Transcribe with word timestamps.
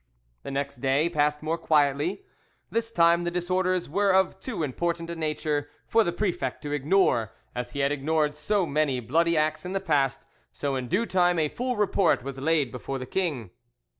The 0.41 0.49
next 0.49 0.81
day 0.81 1.09
passed 1.09 1.43
more 1.43 1.59
quietly. 1.59 2.25
This 2.71 2.91
time 2.91 3.23
the 3.23 3.29
disorders 3.29 3.87
were 3.87 4.09
of 4.09 4.39
too 4.39 4.63
important 4.63 5.11
a 5.11 5.15
nature 5.15 5.69
for 5.85 6.03
the 6.03 6.11
prefect 6.11 6.63
to 6.63 6.71
ignore, 6.71 7.33
as 7.53 7.73
he 7.73 7.81
had 7.81 7.91
ignored 7.91 8.35
so 8.35 8.65
many 8.65 8.99
bloody 8.99 9.37
acts 9.37 9.63
in 9.63 9.73
the 9.73 9.79
past; 9.79 10.25
so 10.51 10.75
in 10.75 10.87
due 10.87 11.05
time 11.05 11.37
a 11.37 11.49
full 11.49 11.77
report 11.77 12.23
was 12.23 12.39
laid 12.39 12.71
before 12.71 12.97
the 12.97 13.05
king. 13.05 13.51